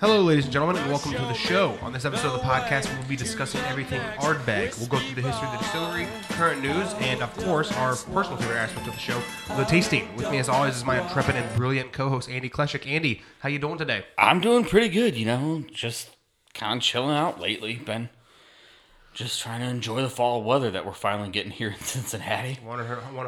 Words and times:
Hello, 0.00 0.22
ladies 0.22 0.44
and 0.44 0.52
gentlemen, 0.52 0.76
and 0.76 0.90
welcome 0.90 1.12
to 1.12 1.18
the 1.18 1.34
show. 1.34 1.78
On 1.82 1.92
this 1.92 2.04
episode 2.04 2.28
of 2.28 2.40
the 2.40 2.46
podcast, 2.46 2.92
we'll 2.98 3.08
be 3.08 3.16
discussing 3.16 3.60
everything 3.62 4.00
Ardbeg. 4.18 4.76
We'll 4.78 4.88
go 4.88 4.98
through 4.98 5.22
the 5.22 5.28
history 5.28 5.46
of 5.46 5.52
the 5.52 5.58
distillery, 5.58 6.08
current 6.30 6.62
news, 6.62 6.92
and 7.00 7.22
of 7.22 7.32
course, 7.36 7.70
our 7.72 7.94
personal 7.96 8.38
favorite 8.38 8.56
aspect 8.56 8.88
of 8.88 8.94
the 8.94 8.98
show, 8.98 9.22
the 9.56 9.64
tasting. 9.64 10.14
With 10.16 10.30
me, 10.30 10.38
as 10.38 10.48
always, 10.48 10.76
is 10.76 10.84
my 10.84 11.00
intrepid 11.00 11.36
and 11.36 11.56
brilliant 11.56 11.92
co-host 11.92 12.28
Andy 12.28 12.48
Kleshik. 12.48 12.86
Andy, 12.86 13.22
how 13.40 13.48
you 13.48 13.58
doing 13.58 13.78
today? 13.78 14.04
I'm 14.18 14.40
doing 14.40 14.64
pretty 14.64 14.88
good, 14.88 15.16
you 15.16 15.26
know, 15.26 15.64
just 15.72 16.16
kind 16.54 16.78
of 16.78 16.82
chilling 16.82 17.14
out 17.16 17.38
lately. 17.40 17.74
Been 17.76 18.08
just 19.20 19.40
trying 19.42 19.60
to 19.60 19.66
enjoy 19.66 20.00
the 20.00 20.08
fall 20.08 20.42
weather 20.42 20.70
that 20.70 20.86
we're 20.86 20.92
finally 20.94 21.28
getting 21.28 21.52
here 21.52 21.68
in 21.68 21.78
Cincinnati. 21.80 22.58
One 22.64 22.78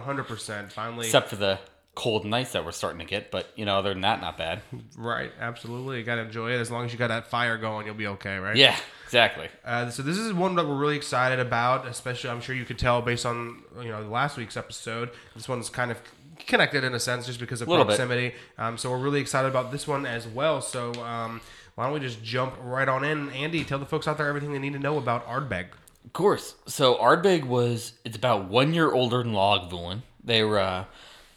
hundred 0.01 0.24
percent. 0.24 0.73
Finally, 0.73 1.06
Except 1.06 1.28
for 1.28 1.37
the 1.37 1.59
cold 1.95 2.24
nights 2.24 2.52
that 2.52 2.65
we're 2.65 2.73
starting 2.73 2.98
to 3.01 3.05
get, 3.05 3.30
but 3.30 3.46
you 3.55 3.66
know, 3.66 3.77
other 3.77 3.92
than 3.92 4.01
that, 4.01 4.20
not 4.23 4.38
bad. 4.38 4.62
right? 4.96 5.30
Absolutely, 5.38 5.98
you 5.98 6.05
gotta 6.05 6.23
enjoy 6.23 6.52
it. 6.52 6.59
As 6.60 6.70
long 6.70 6.87
as 6.87 6.92
you 6.92 6.98
got 6.98 7.09
that 7.09 7.28
fire 7.28 7.59
going, 7.59 7.84
you'll 7.87 7.95
be 7.95 8.06
okay, 8.06 8.38
right? 8.38 8.56
Yeah, 8.56 8.74
exactly. 9.05 9.48
Uh, 9.65 9.91
so 9.91 10.02
this 10.02 10.16
is 10.16 10.32
one 10.32 10.55
that 10.55 10.66
we're 10.66 10.78
really 10.78 10.96
excited 10.96 11.38
about, 11.38 11.87
especially 11.87 12.30
I'm 12.30 12.40
sure 12.40 12.54
you 12.54 12.65
could 12.65 12.79
tell 12.79 13.02
based 13.02 13.27
on 13.27 13.62
you 13.82 13.90
know 13.90 14.01
last 14.02 14.38
week's 14.38 14.56
episode. 14.56 15.10
This 15.37 15.46
one's 15.48 15.68
kind 15.68 15.90
of 15.90 15.98
connected 16.46 16.82
in 16.84 16.95
a 16.95 17.01
sense 17.01 17.27
just 17.27 17.38
because 17.38 17.60
of 17.60 17.68
proximity. 17.68 18.34
Um, 18.56 18.79
so 18.79 18.90
we're 18.90 18.98
really 18.98 19.20
excited 19.20 19.48
about 19.48 19.70
this 19.70 19.87
one 19.87 20.06
as 20.06 20.27
well. 20.27 20.62
So 20.62 20.95
um, 21.04 21.43
why 21.74 21.84
don't 21.84 21.93
we 21.93 22.01
just 22.01 22.23
jump 22.24 22.54
right 22.62 22.88
on 22.88 23.04
in? 23.04 23.29
Andy, 23.30 23.62
tell 23.65 23.79
the 23.79 23.87
folks 23.87 24.09
out 24.09 24.16
there 24.16 24.29
everything 24.29 24.52
they 24.52 24.59
need 24.59 24.73
to 24.73 24.79
know 24.79 24.96
about 24.96 25.27
Ardbeg. 25.29 25.66
Of 26.05 26.12
course. 26.12 26.56
So 26.66 26.97
Ardbeg 26.97 27.45
was 27.47 27.95
it's 28.05 28.16
about 28.16 28.48
one 28.48 28.74
year 28.74 28.93
older 28.93 29.23
than 29.23 29.33
Lagavulin. 29.33 30.02
They 30.23 30.43
were 30.43 30.59
uh, 30.59 30.85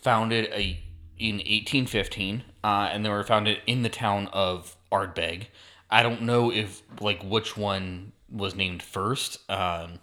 founded 0.02 0.46
a, 0.52 0.80
in 1.18 1.36
1815, 1.36 2.44
uh, 2.64 2.90
and 2.92 3.06
they 3.06 3.10
were 3.10 3.24
founded 3.24 3.60
in 3.66 3.84
the 3.84 3.90
town 3.90 4.28
of 4.34 4.76
Ardbeg. 4.92 5.48
I 5.90 6.04
don't 6.04 6.24
know 6.24 6.52
if 6.52 6.82
like 7.00 7.24
which 7.24 7.56
one 7.56 8.12
was 8.30 8.56
named 8.56 8.84
first, 8.84 9.50
um, 9.50 10.00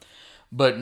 but 0.51 0.77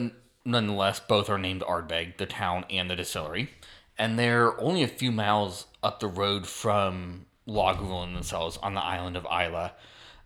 nonetheless, 0.45 0.99
both 0.99 1.29
are 1.29 1.37
named 1.37 1.61
Ardbeg, 1.61 2.17
the 2.17 2.25
town 2.25 2.65
and 2.69 2.89
the 2.89 2.95
distillery, 2.95 3.49
and 3.97 4.17
they're 4.17 4.59
only 4.61 4.83
a 4.83 4.87
few 4.87 5.11
miles 5.11 5.65
up 5.83 5.99
the 5.99 6.07
road 6.07 6.47
from 6.47 7.25
Lagavulin 7.47 8.13
themselves 8.13 8.57
on 8.57 8.73
the 8.73 8.83
island 8.83 9.17
of 9.17 9.25
Islay, 9.25 9.71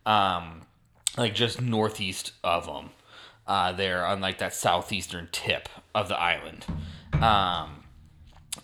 um, 0.06 0.62
like 1.18 1.34
just 1.34 1.62
northeast 1.62 2.34
of 2.44 2.66
them 2.68 2.92
uh, 3.48 3.72
there 3.72 4.06
on 4.06 4.22
like 4.22 4.40
that 4.40 4.54
southeastern 4.54 5.30
tip 5.32 5.70
of 5.94 6.08
the 6.10 6.18
island. 6.18 6.66
Um, 7.14 7.84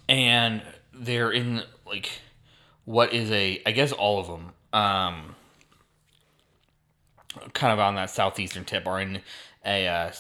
and 0.10 0.62
they're 0.94 1.32
in 1.32 1.64
like 1.86 2.10
what 2.86 3.14
is 3.14 3.32
a 3.32 3.62
I 3.66 3.72
guess 3.72 3.92
all 3.92 4.20
of 4.20 4.28
them 4.28 4.52
um, 4.74 5.36
kind 7.54 7.74
of 7.74 7.80
on 7.80 7.96
that 7.96 8.10
southeastern 8.10 8.66
tip 8.66 8.88
are 8.88 9.00
in 9.00 9.22
a 9.66 9.88
uh, 9.88 10.12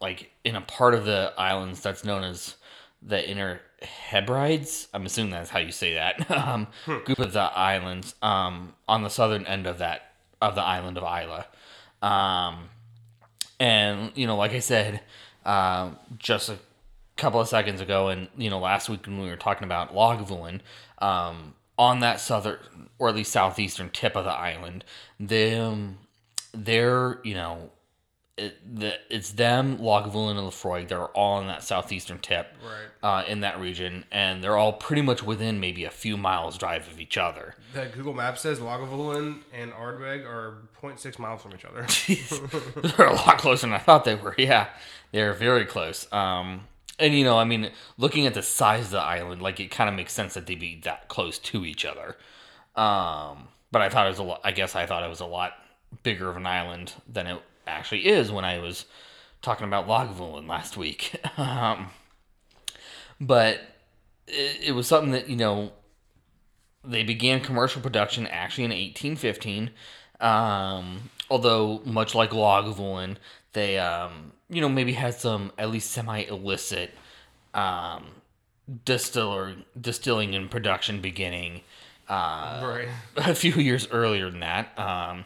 like 0.00 0.30
in 0.44 0.56
a 0.56 0.60
part 0.60 0.94
of 0.94 1.04
the 1.04 1.32
islands 1.36 1.80
that's 1.80 2.04
known 2.04 2.24
as 2.24 2.56
the 3.02 3.28
inner 3.28 3.60
Hebrides. 3.82 4.88
I'm 4.92 5.06
assuming 5.06 5.32
that's 5.32 5.50
how 5.50 5.60
you 5.60 5.72
say 5.72 5.94
that. 5.94 6.30
um, 6.48 6.66
group 6.84 7.18
of 7.18 7.32
the 7.32 7.40
islands 7.40 8.14
um, 8.22 8.74
on 8.88 9.02
the 9.02 9.10
southern 9.10 9.46
end 9.46 9.66
of 9.66 9.78
that 9.78 10.12
of 10.40 10.54
the 10.54 10.62
island 10.62 10.98
of 10.98 11.04
Islay. 11.04 11.44
Um, 12.00 12.68
and 13.60 14.12
you 14.14 14.26
know, 14.26 14.36
like 14.36 14.52
I 14.52 14.60
said, 14.60 15.00
uh, 15.44 15.90
just 16.18 16.48
a 16.48 16.58
couple 17.16 17.40
of 17.40 17.48
seconds 17.48 17.80
ago, 17.80 18.08
and 18.08 18.28
you 18.36 18.50
know, 18.50 18.58
last 18.58 18.88
week 18.88 19.06
when 19.06 19.20
we 19.20 19.28
were 19.28 19.36
talking 19.36 19.64
about 19.64 19.94
Lagavulin, 19.94 20.60
um, 20.98 21.54
on 21.78 22.00
that 22.00 22.20
southern 22.20 22.58
or 22.98 23.08
at 23.08 23.14
least 23.14 23.32
southeastern 23.32 23.90
tip 23.90 24.16
of 24.16 24.24
the 24.24 24.32
island, 24.32 24.84
them, 25.20 25.98
they're 26.52 27.20
you 27.24 27.34
know, 27.34 27.70
it, 28.38 28.78
the, 28.80 28.94
it's 29.10 29.32
them, 29.32 29.78
Lagavulin, 29.78 30.38
and 30.38 30.40
Laphroaig. 30.48 30.88
They're 30.88 31.06
all 31.06 31.38
on 31.38 31.46
that 31.48 31.62
southeastern 31.62 32.18
tip, 32.18 32.46
Right. 32.62 33.20
uh, 33.20 33.24
in 33.26 33.40
that 33.40 33.60
region, 33.60 34.04
and 34.10 34.42
they're 34.42 34.56
all 34.56 34.72
pretty 34.72 35.02
much 35.02 35.22
within 35.22 35.60
maybe 35.60 35.84
a 35.84 35.90
few 35.90 36.16
miles 36.16 36.56
drive 36.58 36.86
of 36.88 37.00
each 37.00 37.16
other. 37.18 37.54
The 37.74 37.86
Google 37.86 38.14
Maps 38.14 38.40
says 38.40 38.58
Lagavulin 38.60 39.40
and 39.52 39.72
Ardbeg 39.72 40.24
are 40.26 40.58
0.6 40.82 41.18
miles 41.18 41.42
from 41.42 41.52
each 41.54 41.64
other. 41.64 41.86
they're 42.96 43.06
a 43.08 43.14
lot 43.14 43.38
closer 43.38 43.66
than 43.66 43.74
I 43.74 43.78
thought 43.78 44.04
they 44.04 44.14
were. 44.14 44.34
Yeah, 44.38 44.68
they're 45.12 45.32
very 45.34 45.64
close. 45.64 46.10
Um, 46.12 46.62
and 46.98 47.14
you 47.14 47.24
know, 47.24 47.38
I 47.38 47.44
mean, 47.44 47.70
looking 47.96 48.26
at 48.26 48.34
the 48.34 48.42
size 48.42 48.86
of 48.86 48.90
the 48.92 49.00
island, 49.00 49.40
like 49.42 49.60
it 49.60 49.70
kind 49.70 49.88
of 49.88 49.94
makes 49.96 50.12
sense 50.12 50.34
that 50.34 50.46
they'd 50.46 50.58
be 50.58 50.80
that 50.84 51.08
close 51.08 51.38
to 51.38 51.64
each 51.64 51.84
other. 51.84 52.16
Um, 52.76 53.48
but 53.70 53.82
I 53.82 53.88
thought 53.88 54.06
it 54.06 54.10
was 54.10 54.18
a 54.18 54.22
lot. 54.22 54.40
I 54.44 54.52
guess 54.52 54.74
I 54.76 54.86
thought 54.86 55.02
it 55.02 55.08
was 55.08 55.20
a 55.20 55.26
lot 55.26 55.52
bigger 56.02 56.28
of 56.28 56.36
an 56.36 56.46
island 56.46 56.92
than 57.10 57.26
it 57.26 57.40
actually 57.68 58.06
is 58.06 58.30
when 58.30 58.44
I 58.44 58.58
was 58.58 58.86
talking 59.42 59.66
about 59.66 59.86
Lagavulin 59.86 60.48
last 60.48 60.76
week. 60.76 61.14
um, 61.38 61.90
but 63.20 63.60
it, 64.26 64.68
it 64.68 64.72
was 64.72 64.86
something 64.86 65.12
that 65.12 65.28
you 65.28 65.36
know 65.36 65.72
they 66.84 67.02
began 67.02 67.40
commercial 67.40 67.82
production 67.82 68.26
actually 68.26 68.64
in 68.64 68.70
1815. 68.70 69.70
Um, 70.20 71.10
although 71.30 71.80
much 71.84 72.14
like 72.14 72.30
Lagavulin, 72.30 73.16
they 73.52 73.78
um, 73.78 74.32
you 74.48 74.60
know 74.60 74.68
maybe 74.68 74.92
had 74.92 75.14
some 75.14 75.52
at 75.58 75.70
least 75.70 75.90
semi 75.90 76.22
illicit 76.22 76.90
um, 77.54 78.06
distiller 78.84 79.54
distilling 79.80 80.34
and 80.34 80.50
production 80.50 81.00
beginning 81.00 81.62
uh, 82.08 82.60
right. 82.62 82.88
a 83.16 83.34
few 83.34 83.52
years 83.54 83.88
earlier 83.90 84.30
than 84.30 84.40
that, 84.40 84.78
um, 84.78 85.24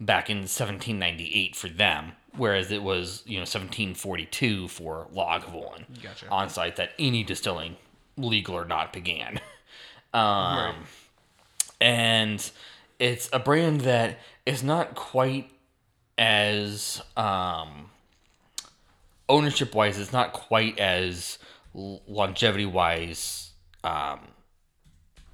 back 0.00 0.28
in 0.30 0.38
1798 0.38 1.54
for 1.56 1.68
them, 1.68 2.12
whereas 2.36 2.70
it 2.70 2.82
was 2.82 3.22
you 3.26 3.34
know 3.36 3.42
1742 3.42 4.68
for 4.68 5.06
Lagavulin 5.14 5.84
Gotcha. 6.02 6.28
on 6.30 6.48
site 6.48 6.76
that 6.76 6.90
any 6.98 7.22
distilling, 7.22 7.76
legal 8.16 8.54
or 8.56 8.64
not, 8.64 8.92
began. 8.92 9.40
Um, 10.12 10.56
Right. 10.56 10.74
and 11.80 12.50
it's 13.00 13.28
a 13.32 13.40
brand 13.40 13.80
that 13.80 14.20
is 14.46 14.62
not 14.62 14.94
quite 14.94 15.50
as 16.16 17.02
um, 17.16 17.90
ownership 19.28 19.74
wise. 19.74 19.98
It's 19.98 20.12
not 20.12 20.32
quite 20.32 20.78
as 20.78 21.38
longevity 21.74 22.64
wise 22.66 23.50
um, 23.82 24.20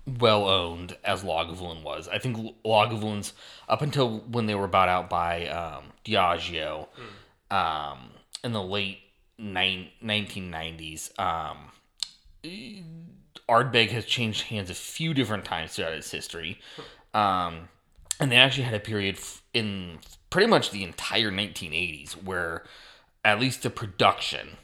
well 0.06 0.48
owned 0.48 0.96
as 1.04 1.22
Lagavulin 1.22 1.82
was. 1.82 2.08
I 2.08 2.18
think 2.18 2.36
Lagavulin's 2.64 3.32
up 3.68 3.82
until 3.82 4.20
when 4.20 4.46
they 4.46 4.54
were 4.54 4.68
bought 4.68 4.88
out 4.88 5.10
by 5.10 5.46
um, 5.48 5.84
Diageo 6.04 6.88
um, 7.50 8.10
in 8.42 8.52
the 8.52 8.62
late 8.62 8.98
nine, 9.38 9.88
1990s. 10.02 11.18
Um, 11.18 11.72
Ardbeg 13.48 13.90
has 13.90 14.04
changed 14.04 14.42
hands 14.42 14.70
a 14.70 14.74
few 14.74 15.12
different 15.14 15.44
times 15.44 15.74
throughout 15.74 15.92
its 15.92 16.10
history. 16.10 16.58
Um, 17.12 17.68
and 18.18 18.30
they 18.30 18.36
actually 18.36 18.64
had 18.64 18.74
a 18.74 18.80
period 18.80 19.18
in 19.52 19.98
pretty 20.28 20.46
much 20.46 20.70
the 20.70 20.84
entire 20.84 21.30
1980s 21.30 22.12
where 22.12 22.64
at 23.24 23.40
least 23.40 23.62
the 23.62 23.70
production 23.70 24.56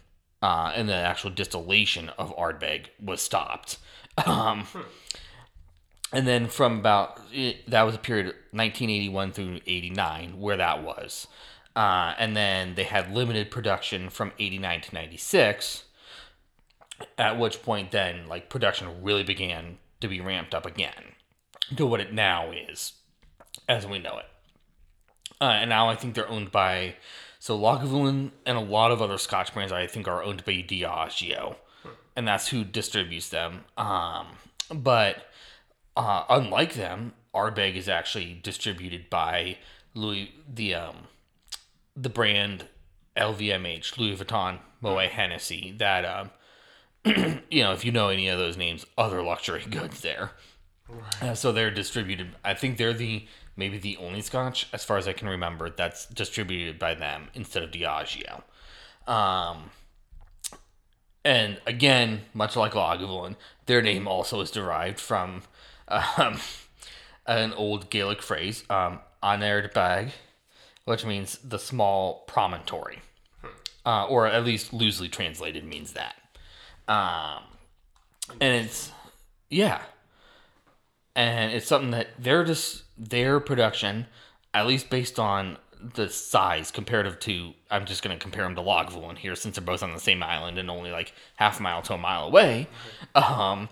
uh, 0.43 0.73
and 0.75 0.89
the 0.89 0.95
actual 0.95 1.31
distillation 1.31 2.11
of 2.11 2.35
Ardbeg 2.37 2.87
was 3.03 3.21
stopped. 3.23 3.79
Um, 4.25 4.67
and 6.13 6.27
then 6.27 6.49
from 6.49 6.79
about 6.79 7.21
it, 7.33 7.69
that 7.69 7.83
was 7.83 7.95
a 7.95 7.99
period 7.99 8.27
1981 8.53 9.33
through 9.33 9.61
89 9.67 10.41
where 10.41 10.57
that 10.57 10.83
was. 10.83 11.27
Uh, 11.75 12.15
and 12.19 12.37
then 12.37 12.75
they 12.75 12.85
had 12.85 13.13
limited 13.13 13.51
production 13.51 14.09
from 14.09 14.33
89 14.39 14.81
to 14.83 14.95
96 14.95 15.85
at 17.19 17.39
which 17.39 17.63
point 17.63 17.91
then 17.91 18.27
like 18.27 18.49
production 18.49 19.03
really 19.03 19.23
began 19.23 19.77
to 20.01 20.09
be 20.09 20.21
ramped 20.21 20.55
up 20.55 20.65
again 20.65 21.15
to 21.77 21.85
what 21.85 22.01
it 22.01 22.15
now 22.15 22.51
is 22.51 22.95
as 23.69 23.87
we 23.87 23.99
know 23.99 24.19
it. 24.19 24.27
Uh, 25.39 25.45
and 25.45 25.69
now 25.69 25.91
i 25.91 25.95
think 25.95 26.15
they're 26.15 26.29
owned 26.31 26.51
by 26.51 26.95
so 27.39 27.59
lagavulin 27.59 28.31
and 28.47 28.57
a 28.57 28.61
lot 28.61 28.91
of 28.91 29.03
other 29.03 29.19
scotch 29.19 29.53
brands 29.53 29.73
i 29.73 29.87
think 29.87 30.09
are 30.09 30.23
owned 30.23 30.43
by 30.47 30.53
diageo. 30.53 31.57
And 32.15 32.27
that's 32.27 32.49
who 32.49 32.65
distributes 32.65 33.29
them. 33.29 33.65
Um, 33.77 34.29
but 34.75 35.27
uh, 35.97 36.25
unlike 36.29 36.75
them 36.75 37.13
ardbeg 37.35 37.75
is 37.75 37.89
actually 37.89 38.39
distributed 38.43 39.11
by 39.11 39.57
louis 39.95 40.33
the 40.53 40.75
um, 40.75 40.97
the 41.97 42.09
brand 42.09 42.67
lvmh 43.17 43.99
louis 43.99 44.17
vuitton 44.17 44.59
moet 44.81 45.11
hennessy 45.11 45.75
that 45.79 46.05
um, 46.05 46.31
you 47.51 47.63
know, 47.63 47.73
if 47.73 47.85
you 47.85 47.93
know 47.93 48.09
any 48.09 48.29
of 48.29 48.39
those 48.39 48.57
names, 48.57 48.85
other 48.99 49.23
luxury 49.23 49.65
goods 49.71 50.01
there. 50.01 50.33
Uh, 51.21 51.35
so 51.35 51.53
they're 51.53 51.71
distributed. 51.71 52.35
I 52.45 52.55
think 52.55 52.77
they're 52.77 52.93
the 52.93 53.27
maybe 53.57 53.79
the 53.79 53.97
only 53.97 54.21
Scotch, 54.21 54.69
as 54.73 54.85
far 54.85 54.99
as 54.99 55.09
I 55.09 55.13
can 55.13 55.29
remember, 55.29 55.71
that's 55.71 56.07
distributed 56.07 56.79
by 56.79 56.95
them 56.95 57.29
instead 57.33 57.63
of 57.63 57.71
Diageo. 57.71 58.43
Um, 59.07 59.71
and 61.25 61.59
again, 61.67 62.23
much 62.35 62.55
like 62.55 62.73
Lagavulin, 62.73 63.37
their 63.65 63.81
name 63.83 64.07
also 64.07 64.41
is 64.41 64.51
derived 64.51 65.01
from 65.01 65.43
um, 65.89 66.41
an 67.27 67.53
old 67.53 67.91
Gaelic 67.91 68.23
phrase, 68.23 68.65
um, 68.71 69.01
Anaird 69.23 69.73
Bag, 69.73 70.13
which 70.85 71.05
means 71.05 71.39
the 71.39 71.59
small 71.59 72.25
promontory. 72.27 73.01
Uh, 73.85 74.05
or 74.07 74.27
at 74.27 74.45
least 74.45 74.73
loosely 74.73 75.09
translated 75.09 75.65
means 75.65 75.93
that. 75.93 76.17
Um, 76.89 77.45
and 78.41 78.67
it's, 78.67 78.91
yeah. 79.49 79.81
And 81.15 81.53
it's 81.53 81.69
something 81.69 81.93
that 81.93 82.09
they're 82.19 82.43
just, 82.43 82.83
their 82.99 83.39
production, 83.39 84.07
at 84.53 84.67
least 84.67 84.91
based 84.91 85.21
on 85.21 85.59
the 85.95 86.09
size 86.09 86.73
comparative 86.73 87.21
to, 87.21 87.53
I'm 87.71 87.85
just 87.85 88.03
going 88.03 88.17
to 88.17 88.21
compare 88.21 88.43
them 88.43 88.57
to 88.57 88.61
Lagavulin 88.61 89.19
here 89.19 89.37
since 89.37 89.55
they're 89.55 89.65
both 89.65 89.85
on 89.85 89.93
the 89.93 90.01
same 90.01 90.21
island 90.21 90.59
and 90.59 90.69
only 90.69 90.91
like 90.91 91.13
half 91.37 91.61
a 91.61 91.63
mile 91.63 91.83
to 91.83 91.95
a 91.95 91.99
mile 91.99 92.25
away. 92.25 92.67
Um, 93.15 93.69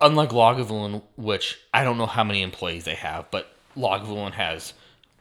unlike 0.00 0.30
Lagavulin, 0.30 1.02
which 1.16 1.58
I 1.72 1.84
don't 1.84 1.98
know 1.98 2.06
how 2.06 2.24
many 2.24 2.42
employees 2.42 2.84
they 2.84 2.94
have, 2.94 3.30
but 3.30 3.54
Lagavulin 3.76 4.32
has 4.32 4.74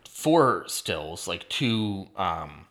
four 0.10 0.66
stills, 0.68 1.28
like 1.28 1.48
two 1.50 2.08
um, 2.16 2.68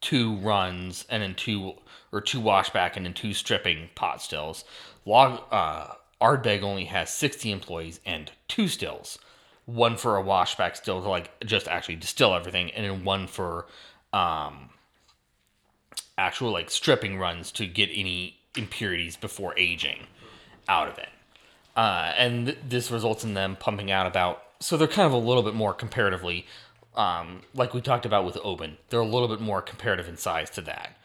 two 0.00 0.36
runs, 0.36 1.04
and 1.08 1.22
then 1.22 1.34
two 1.34 1.74
or 2.12 2.20
two 2.20 2.40
washback, 2.40 2.96
and 2.96 3.06
then 3.06 3.14
two 3.14 3.32
stripping 3.34 3.90
pot 3.94 4.20
stills. 4.20 4.64
Log 5.04 5.42
uh, 5.50 5.94
Ardbeg 6.20 6.62
only 6.62 6.86
has 6.86 7.10
sixty 7.10 7.50
employees 7.50 8.00
and 8.04 8.30
two 8.48 8.68
stills, 8.68 9.18
one 9.66 9.96
for 9.96 10.18
a 10.18 10.22
washback 10.22 10.76
still 10.76 11.02
to 11.02 11.08
like 11.08 11.30
just 11.44 11.68
actually 11.68 11.96
distill 11.96 12.34
everything, 12.34 12.70
and 12.72 12.84
then 12.84 13.04
one 13.04 13.26
for 13.26 13.66
um, 14.12 14.70
actual 16.18 16.52
like 16.52 16.70
stripping 16.70 17.18
runs 17.18 17.50
to 17.52 17.66
get 17.66 17.90
any 17.92 18.38
impurities 18.56 19.16
before 19.16 19.58
aging 19.58 20.06
out 20.68 20.88
of 20.88 20.98
it. 20.98 21.08
Uh, 21.74 22.12
and 22.16 22.46
th- 22.46 22.58
this 22.68 22.90
results 22.90 23.24
in 23.24 23.34
them 23.34 23.56
pumping 23.56 23.90
out 23.90 24.06
about 24.06 24.42
so 24.60 24.76
they're 24.76 24.86
kind 24.86 25.06
of 25.06 25.12
a 25.12 25.16
little 25.16 25.42
bit 25.42 25.54
more 25.54 25.72
comparatively 25.72 26.46
um, 26.94 27.42
like 27.54 27.72
we 27.72 27.80
talked 27.80 28.04
about 28.04 28.24
with 28.24 28.36
Oban, 28.44 28.76
they're 28.90 29.00
a 29.00 29.04
little 29.04 29.28
bit 29.28 29.40
more 29.40 29.62
comparative 29.62 30.08
in 30.08 30.16
size 30.16 30.50
to 30.50 30.60
that 30.62 30.96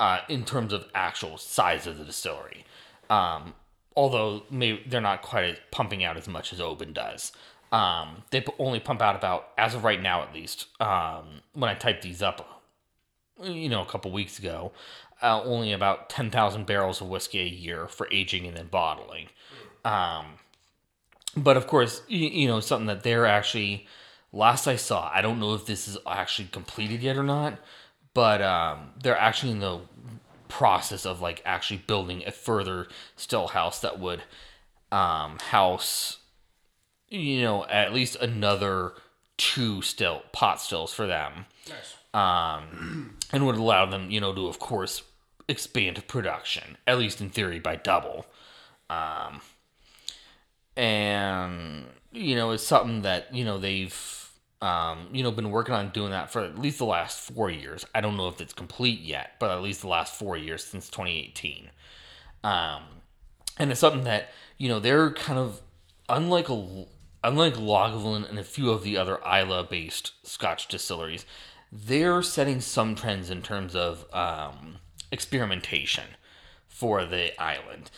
uh, 0.00 0.20
in 0.28 0.44
terms 0.44 0.72
of 0.72 0.86
actual 0.94 1.36
size 1.36 1.86
of 1.86 1.98
the 1.98 2.04
distillery. 2.04 2.64
Um, 3.10 3.54
although 3.96 4.42
maybe 4.50 4.82
they're 4.86 5.00
not 5.00 5.22
quite 5.22 5.70
pumping 5.70 6.02
out 6.02 6.16
as 6.16 6.26
much 6.28 6.52
as 6.52 6.60
Oban 6.60 6.92
does. 6.92 7.32
Um, 7.70 8.22
they 8.30 8.40
p- 8.40 8.52
only 8.58 8.80
pump 8.80 9.02
out 9.02 9.16
about, 9.16 9.48
as 9.58 9.74
of 9.74 9.84
right 9.84 10.00
now 10.00 10.22
at 10.22 10.32
least, 10.32 10.66
um, 10.80 11.40
when 11.52 11.68
I 11.68 11.74
typed 11.74 12.02
these 12.02 12.22
up, 12.22 12.62
you 13.42 13.68
know, 13.68 13.82
a 13.82 13.86
couple 13.86 14.12
weeks 14.12 14.38
ago, 14.38 14.72
uh, 15.22 15.42
only 15.42 15.72
about 15.72 16.08
10,000 16.08 16.66
barrels 16.66 17.00
of 17.00 17.08
whiskey 17.08 17.40
a 17.40 17.46
year 17.46 17.88
for 17.88 18.08
aging 18.12 18.46
and 18.46 18.56
then 18.56 18.68
bottling. 18.68 19.28
Um, 19.84 20.26
but 21.36 21.56
of 21.56 21.66
course, 21.66 22.02
you, 22.08 22.28
you 22.28 22.48
know, 22.48 22.60
something 22.60 22.86
that 22.86 23.02
they're 23.02 23.26
actually 23.26 23.86
last 24.32 24.66
I 24.66 24.76
saw, 24.76 25.10
I 25.12 25.22
don't 25.22 25.40
know 25.40 25.54
if 25.54 25.66
this 25.66 25.88
is 25.88 25.96
actually 26.06 26.48
completed 26.48 27.02
yet 27.02 27.16
or 27.16 27.22
not, 27.22 27.58
but 28.12 28.42
um, 28.42 28.90
they're 29.02 29.18
actually 29.18 29.52
in 29.52 29.60
the 29.60 29.80
process 30.48 31.04
of 31.04 31.20
like 31.20 31.42
actually 31.44 31.78
building 31.78 32.22
a 32.26 32.30
further 32.30 32.86
still 33.16 33.48
house 33.48 33.80
that 33.80 33.98
would 33.98 34.22
um, 34.92 35.38
house, 35.50 36.18
you 37.08 37.42
know, 37.42 37.64
at 37.66 37.92
least 37.92 38.16
another 38.16 38.92
two 39.36 39.82
still 39.82 40.22
pot 40.32 40.60
stills 40.60 40.92
for 40.92 41.06
them. 41.06 41.46
Nice. 41.68 41.96
Um, 42.14 43.16
and 43.32 43.44
would 43.46 43.56
allow 43.56 43.86
them, 43.86 44.10
you 44.10 44.20
know, 44.20 44.32
to 44.32 44.46
of 44.46 44.58
course 44.60 45.02
expand 45.48 46.06
production, 46.06 46.76
at 46.86 46.98
least 46.98 47.20
in 47.20 47.30
theory, 47.30 47.58
by 47.58 47.76
double. 47.76 48.26
Um, 48.88 49.40
and 50.76 51.86
you 52.12 52.36
know, 52.36 52.52
it's 52.52 52.66
something 52.66 53.02
that 53.02 53.34
you 53.34 53.44
know 53.44 53.58
they've 53.58 54.24
um, 54.64 55.08
you 55.12 55.22
know, 55.22 55.30
been 55.30 55.50
working 55.50 55.74
on 55.74 55.90
doing 55.90 56.10
that 56.12 56.32
for 56.32 56.42
at 56.42 56.58
least 56.58 56.78
the 56.78 56.86
last 56.86 57.20
four 57.20 57.50
years. 57.50 57.84
I 57.94 58.00
don't 58.00 58.16
know 58.16 58.28
if 58.28 58.40
it's 58.40 58.54
complete 58.54 59.00
yet, 59.00 59.32
but 59.38 59.50
at 59.50 59.60
least 59.60 59.82
the 59.82 59.88
last 59.88 60.14
four 60.14 60.38
years 60.38 60.64
since 60.64 60.88
2018. 60.88 61.68
Um, 62.42 62.82
and 63.58 63.70
it's 63.70 63.80
something 63.80 64.04
that 64.04 64.30
you 64.56 64.70
know 64.70 64.80
they're 64.80 65.12
kind 65.12 65.38
of 65.38 65.60
unlike 66.08 66.48
a 66.48 66.86
unlike 67.22 67.54
Lagavulin 67.54 68.28
and 68.28 68.38
a 68.38 68.44
few 68.44 68.70
of 68.70 68.84
the 68.84 68.96
other 68.96 69.18
Islay-based 69.26 70.12
Scotch 70.26 70.66
distilleries. 70.66 71.26
They're 71.70 72.22
setting 72.22 72.62
some 72.62 72.94
trends 72.94 73.28
in 73.28 73.42
terms 73.42 73.76
of 73.76 74.06
um, 74.14 74.76
experimentation 75.10 76.04
for 76.68 77.04
the 77.04 77.38
island. 77.40 77.90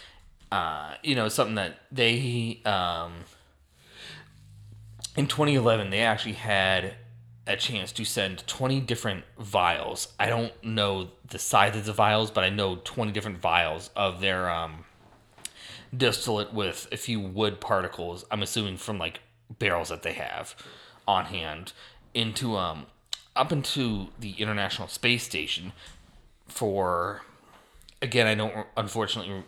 Uh, 0.52 0.94
you 1.02 1.14
know, 1.14 1.28
something 1.28 1.56
that 1.56 1.78
they 1.90 2.60
um, 2.64 3.12
in 5.16 5.26
2011 5.26 5.90
they 5.90 6.00
actually 6.00 6.34
had 6.34 6.94
a 7.46 7.56
chance 7.56 7.93
to 7.93 8.04
send 8.04 8.46
20 8.46 8.81
different 8.81 9.25
vials. 9.38 10.08
I 10.19 10.26
don't 10.28 10.52
know 10.64 11.10
the 11.28 11.38
size 11.38 11.76
of 11.76 11.84
the 11.84 11.93
vials, 11.93 12.31
but 12.31 12.43
I 12.43 12.50
know 12.50 12.81
20 12.82 13.12
different 13.12 13.38
vials 13.38 13.90
of 13.94 14.20
their 14.20 14.50
um, 14.50 14.84
distillate 15.96 16.52
with 16.52 16.88
a 16.90 16.96
few 16.96 17.20
wood 17.20 17.60
particles. 17.60 18.25
I'm 18.31 18.43
assuming 18.43 18.76
from 18.76 18.98
like 18.98 19.20
barrels 19.58 19.90
that 19.90 20.02
they 20.02 20.14
have 20.14 20.56
on 21.06 21.26
hand 21.26 21.72
into 22.14 22.56
um 22.56 22.87
up 23.37 23.52
into 23.52 24.08
the 24.19 24.32
International 24.32 24.88
Space 24.88 25.22
Station 25.22 25.72
for 26.48 27.22
again 28.02 28.26
I 28.26 28.34
don't 28.34 28.66
unfortunately 28.76 29.44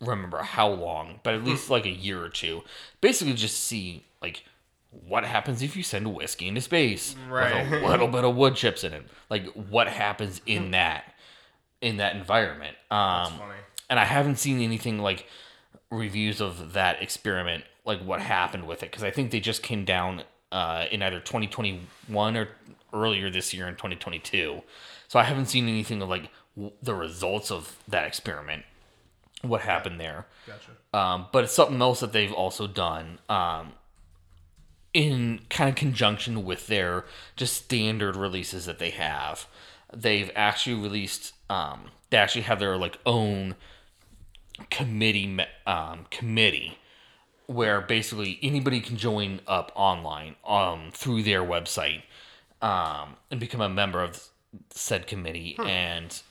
remember 0.00 0.38
how 0.42 0.68
long, 0.68 1.20
but 1.22 1.34
at 1.34 1.44
least 1.44 1.70
like 1.70 1.86
a 1.86 1.90
year 1.90 2.22
or 2.22 2.28
two. 2.28 2.62
Basically 3.00 3.34
just 3.34 3.58
see 3.64 4.04
like 4.22 4.44
what 4.90 5.24
happens 5.24 5.62
if 5.62 5.76
you 5.76 5.82
send 5.82 6.14
whiskey 6.14 6.48
into 6.48 6.60
space 6.60 7.14
Right. 7.28 7.70
with 7.70 7.82
a 7.82 7.86
little 7.86 8.08
bit 8.08 8.24
of 8.24 8.34
wood 8.36 8.54
chips 8.56 8.84
in 8.84 8.92
it? 8.92 9.04
Like 9.30 9.46
what 9.52 9.88
happens 9.88 10.40
in 10.46 10.70
that 10.72 11.14
in 11.80 11.98
that 11.98 12.16
environment? 12.16 12.76
Um, 12.90 13.32
funny. 13.38 13.54
and 13.90 13.98
I 14.00 14.04
haven't 14.04 14.36
seen 14.36 14.60
anything 14.60 14.98
like 14.98 15.26
reviews 15.90 16.40
of 16.40 16.72
that 16.72 17.02
experiment, 17.02 17.64
like 17.84 18.00
what 18.00 18.20
happened 18.20 18.66
with 18.66 18.82
it, 18.82 18.90
because 18.90 19.04
I 19.04 19.10
think 19.10 19.30
they 19.30 19.40
just 19.40 19.62
came 19.62 19.84
down 19.84 20.22
uh, 20.52 20.86
in 20.90 21.02
either 21.02 21.20
2021 21.20 22.36
or 22.36 22.48
earlier 22.92 23.30
this 23.30 23.52
year 23.52 23.66
in 23.68 23.74
2022. 23.74 24.62
So 25.08 25.18
I 25.18 25.24
haven't 25.24 25.46
seen 25.46 25.68
anything 25.68 26.00
of 26.02 26.08
like 26.08 26.30
w- 26.56 26.72
the 26.82 26.94
results 26.94 27.50
of 27.50 27.76
that 27.88 28.06
experiment, 28.06 28.64
what 29.42 29.62
happened 29.62 30.00
there. 30.00 30.26
Gotcha. 30.46 30.72
Um, 30.98 31.26
but 31.32 31.44
it's 31.44 31.52
something 31.52 31.80
else 31.80 32.00
that 32.00 32.12
they've 32.12 32.32
also 32.32 32.66
done 32.66 33.18
um, 33.28 33.72
in 34.94 35.40
kind 35.50 35.68
of 35.68 35.76
conjunction 35.76 36.44
with 36.44 36.66
their 36.66 37.04
just 37.36 37.54
standard 37.64 38.16
releases 38.16 38.66
that 38.66 38.78
they 38.78 38.90
have. 38.90 39.46
They've 39.94 40.30
actually 40.34 40.80
released. 40.80 41.32
Um, 41.48 41.90
they 42.10 42.16
actually 42.16 42.42
have 42.42 42.58
their 42.58 42.76
like 42.76 42.98
own 43.04 43.56
committee 44.70 45.38
um, 45.66 46.06
committee 46.10 46.78
where 47.46 47.80
basically 47.80 48.38
anybody 48.42 48.80
can 48.80 48.96
join 48.96 49.40
up 49.46 49.70
online 49.74 50.34
um, 50.46 50.90
through 50.92 51.22
their 51.22 51.42
website 51.42 52.02
um, 52.60 53.16
and 53.30 53.38
become 53.38 53.60
a 53.60 53.68
member 53.68 54.02
of 54.02 54.28
said 54.70 55.06
committee 55.06 55.56
and 55.64 56.22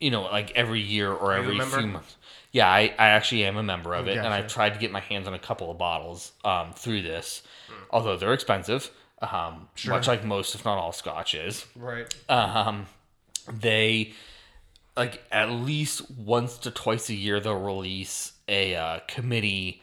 you 0.00 0.10
know 0.10 0.22
like 0.22 0.50
every 0.52 0.80
year 0.80 1.12
or 1.12 1.32
you 1.32 1.36
a 1.36 1.40
every 1.40 1.60
few 1.60 1.86
months. 1.86 2.16
Yeah 2.52 2.68
I, 2.68 2.94
I 2.98 3.08
actually 3.08 3.44
am 3.44 3.56
a 3.56 3.62
member 3.62 3.94
of 3.94 4.06
it 4.06 4.16
and 4.16 4.28
i've 4.28 4.48
tried 4.48 4.74
to 4.74 4.78
get 4.78 4.92
my 4.92 5.00
hands 5.00 5.26
on 5.26 5.34
a 5.34 5.38
couple 5.38 5.70
of 5.70 5.78
bottles 5.78 6.32
um, 6.44 6.72
through 6.72 7.02
this 7.02 7.42
although 7.90 8.16
they're 8.16 8.32
expensive 8.32 8.90
um, 9.20 9.68
much 9.86 10.06
like 10.06 10.24
most 10.24 10.54
if 10.54 10.64
not 10.64 10.76
all 10.76 10.92
scotch 10.92 11.34
is. 11.34 11.64
Right. 11.76 12.12
um, 12.28 12.86
they 13.52 14.12
like 14.96 15.22
at 15.30 15.50
least 15.50 16.10
once 16.10 16.58
to 16.58 16.70
twice 16.70 17.08
a 17.08 17.14
year 17.14 17.40
they'll 17.40 17.60
release 17.60 18.32
a 18.48 18.74
uh, 18.74 19.00
committee 19.08 19.82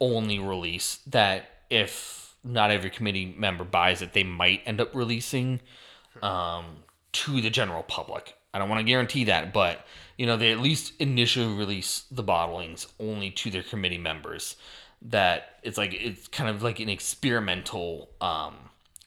only 0.00 0.38
release 0.38 0.98
that 1.06 1.50
if 1.70 2.34
not 2.44 2.70
every 2.70 2.90
committee 2.90 3.34
member 3.36 3.64
buys 3.64 4.02
it 4.02 4.12
they 4.12 4.24
might 4.24 4.62
end 4.66 4.80
up 4.80 4.94
releasing 4.94 5.60
um, 6.22 6.64
to 7.12 7.40
the 7.40 7.50
general 7.50 7.82
public 7.82 8.36
i 8.56 8.58
don't 8.58 8.68
want 8.68 8.80
to 8.80 8.84
guarantee 8.84 9.24
that 9.24 9.52
but 9.52 9.86
you 10.16 10.26
know 10.26 10.36
they 10.36 10.50
at 10.50 10.60
least 10.60 10.94
initially 10.98 11.54
release 11.54 12.04
the 12.10 12.24
bottlings 12.24 12.86
only 12.98 13.30
to 13.30 13.50
their 13.50 13.62
committee 13.62 13.98
members. 13.98 14.56
That 15.02 15.58
it's 15.62 15.76
like 15.76 15.92
it's 15.92 16.26
kind 16.28 16.48
of 16.48 16.62
like 16.62 16.80
an 16.80 16.88
experimental 16.88 18.08
um, 18.20 18.56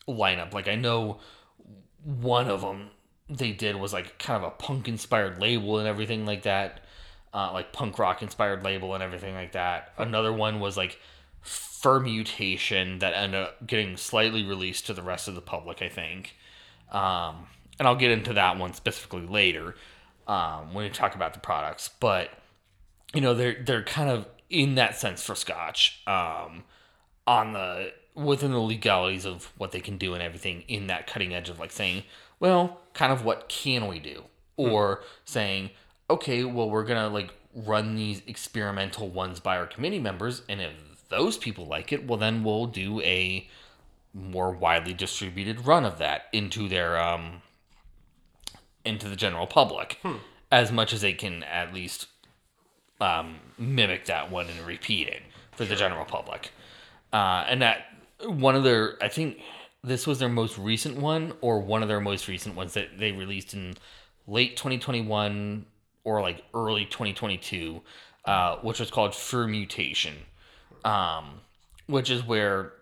lineup. 0.07 0.53
Like 0.53 0.67
i 0.67 0.75
know 0.75 1.19
one 2.03 2.47
of 2.47 2.61
them 2.61 2.91
they 3.27 3.51
did 3.51 3.75
was 3.75 3.91
like 3.93 4.17
kind 4.17 4.43
of 4.43 4.47
a 4.47 4.51
punk 4.51 4.87
inspired 4.87 5.39
label 5.39 5.77
and 5.77 5.87
everything 5.87 6.25
like 6.25 6.43
that 6.43 6.81
uh, 7.33 7.51
like 7.53 7.71
punk 7.73 7.99
rock 7.99 8.21
inspired 8.21 8.63
label 8.63 8.93
and 8.93 9.03
everything 9.03 9.35
like 9.35 9.51
that. 9.51 9.93
Another 9.97 10.33
one 10.33 10.59
was 10.59 10.77
like 10.77 10.99
Fermutation 11.41 12.99
that 12.99 13.13
ended 13.13 13.41
up 13.41 13.67
getting 13.67 13.97
slightly 13.97 14.43
released 14.43 14.87
to 14.87 14.93
the 14.93 15.03
rest 15.03 15.27
of 15.27 15.35
the 15.35 15.41
public, 15.41 15.81
I 15.81 15.89
think. 15.89 16.35
Um, 16.91 17.45
and 17.79 17.87
I'll 17.87 17.95
get 17.95 18.11
into 18.11 18.33
that 18.33 18.57
one 18.57 18.73
specifically 18.73 19.25
later 19.25 19.73
um, 20.27 20.73
when 20.73 20.83
we 20.83 20.89
talk 20.89 21.15
about 21.15 21.33
the 21.33 21.39
products. 21.39 21.89
But 21.99 22.29
you 23.13 23.21
know, 23.21 23.33
they're 23.33 23.57
they're 23.63 23.83
kind 23.83 24.09
of 24.09 24.27
in 24.49 24.75
that 24.75 24.95
sense 24.95 25.23
for 25.23 25.33
Scotch 25.33 26.01
um, 26.05 26.63
on 27.25 27.53
the 27.53 27.93
within 28.15 28.51
the 28.51 28.59
legalities 28.59 29.25
of 29.25 29.51
what 29.57 29.71
they 29.71 29.79
can 29.79 29.97
do 29.97 30.13
and 30.13 30.21
everything 30.21 30.63
in 30.67 30.87
that 30.87 31.07
cutting 31.07 31.33
edge 31.33 31.49
of 31.49 31.59
like 31.59 31.71
saying, 31.71 32.03
well, 32.39 32.81
kind 32.93 33.13
of 33.13 33.23
what 33.23 33.47
can 33.47 33.87
we 33.87 33.99
do, 33.99 34.23
or 34.57 35.01
saying, 35.25 35.69
okay, 36.09 36.43
well, 36.43 36.69
we're 36.69 36.83
gonna 36.83 37.09
like 37.09 37.33
run 37.55 37.95
these 37.95 38.21
experimental 38.27 39.09
ones 39.09 39.39
by 39.39 39.57
our 39.57 39.65
committee 39.65 39.99
members, 39.99 40.43
and 40.49 40.61
if 40.61 40.73
those 41.09 41.37
people 41.37 41.65
like 41.65 41.91
it, 41.91 42.05
well, 42.05 42.19
then 42.19 42.43
we'll 42.43 42.67
do 42.67 43.01
a 43.01 43.47
more 44.13 44.51
widely 44.51 44.93
distributed 44.93 45.65
run 45.65 45.85
of 45.85 45.99
that 45.99 46.23
into 46.33 46.67
their 46.67 46.99
um 46.99 47.41
into 48.89 49.07
the 49.07 49.15
general 49.15 49.47
public 49.47 49.99
as 50.51 50.71
much 50.71 50.93
as 50.93 51.01
they 51.01 51.13
can 51.13 51.43
at 51.43 51.73
least 51.73 52.07
um, 52.99 53.37
mimic 53.57 54.05
that 54.05 54.31
one 54.31 54.47
and 54.47 54.65
repeat 54.65 55.07
it 55.07 55.21
for 55.51 55.65
the 55.65 55.75
general 55.75 56.05
public. 56.05 56.51
Uh, 57.13 57.45
and 57.47 57.61
that 57.61 57.85
one 58.25 58.55
of 58.55 58.63
their, 58.63 58.97
I 59.01 59.07
think 59.07 59.39
this 59.83 60.05
was 60.05 60.19
their 60.19 60.29
most 60.29 60.57
recent 60.57 60.97
one, 60.97 61.33
or 61.41 61.59
one 61.59 61.81
of 61.81 61.87
their 61.87 62.01
most 62.01 62.27
recent 62.27 62.55
ones 62.55 62.73
that 62.73 62.97
they 62.97 63.11
released 63.11 63.53
in 63.53 63.75
late 64.27 64.57
2021 64.57 65.65
or 66.03 66.21
like 66.21 66.43
early 66.53 66.85
2022, 66.85 67.81
uh, 68.25 68.57
which 68.57 68.79
was 68.79 68.91
called 68.91 69.15
Fermutation, 69.15 70.15
um, 70.83 71.41
which 71.87 72.09
is 72.09 72.25
where 72.25 72.73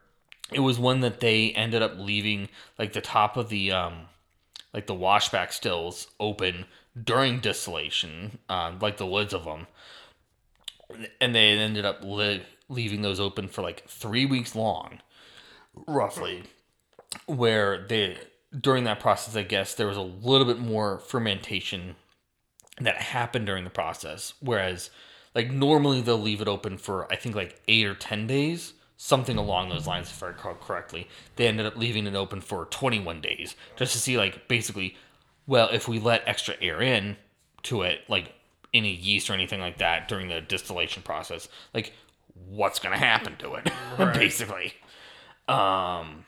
it 0.51 0.59
was 0.59 0.79
one 0.79 1.01
that 1.01 1.19
they 1.19 1.51
ended 1.51 1.81
up 1.81 1.93
leaving 1.97 2.49
like 2.79 2.93
the 2.93 3.01
top 3.01 3.37
of 3.37 3.49
the 3.49 3.71
um, 3.71 4.07
like 4.77 4.86
the 4.86 4.93
washback 4.93 5.51
stills 5.51 6.05
open 6.19 6.65
during 7.03 7.39
distillation, 7.39 8.38
uh, 8.48 8.72
like 8.79 8.98
the 8.98 9.07
lids 9.07 9.34
of 9.34 9.43
them, 9.43 9.65
and 11.19 11.34
they 11.34 11.48
ended 11.48 11.84
up 11.84 12.03
li- 12.03 12.43
leaving 12.69 13.01
those 13.01 13.19
open 13.19 13.48
for 13.48 13.63
like 13.63 13.88
three 13.88 14.24
weeks 14.24 14.55
long, 14.55 15.00
roughly. 15.88 16.43
Where 17.25 17.88
they 17.88 18.19
during 18.62 18.84
that 18.84 19.00
process, 19.00 19.36
I 19.36 19.41
guess 19.41 19.74
there 19.74 19.88
was 19.88 19.98
a 19.98 20.01
little 20.01 20.46
bit 20.46 20.60
more 20.60 21.00
fermentation 21.00 21.96
that 22.79 22.98
happened 22.98 23.48
during 23.48 23.63
the 23.63 23.72
process, 23.72 24.36
whereas 24.41 24.91
like 25.34 25.50
normally 25.50 26.01
they'll 26.01 26.19
leave 26.19 26.39
it 26.39 26.48
open 26.48 26.77
for 26.77 27.12
I 27.12 27.15
think 27.15 27.34
like 27.34 27.60
eight 27.67 27.88
or 27.88 27.96
ten 27.96 28.27
days, 28.27 28.74
something 28.97 29.37
along 29.37 29.69
those 29.69 29.87
lines, 29.87 30.09
if 30.09 30.21
I 30.21 30.27
recall 30.27 30.55
correctly. 30.55 31.07
They 31.35 31.47
ended 31.47 31.65
up 31.65 31.77
leaving 31.77 32.07
it 32.07 32.15
open 32.15 32.41
for 32.41 32.65
21 32.65 33.21
days 33.21 33.55
just 33.75 33.93
to 33.93 33.99
see 33.99 34.17
like 34.17 34.47
basically, 34.47 34.97
well, 35.45 35.69
if 35.71 35.87
we 35.87 35.99
let 35.99 36.27
extra 36.27 36.55
air 36.59 36.81
in 36.81 37.17
to 37.63 37.83
it, 37.83 38.01
like 38.09 38.33
any 38.73 38.93
yeast 38.93 39.29
or 39.29 39.33
anything 39.33 39.61
like 39.61 39.77
that 39.77 40.07
during 40.07 40.27
the 40.27 40.41
distillation 40.41 41.03
process, 41.03 41.47
like 41.73 41.93
what's 42.49 42.79
gonna 42.79 42.97
happen 42.97 43.37
to 43.37 43.53
it, 43.53 43.71
basically. 44.13 44.73
Um, 45.47 46.25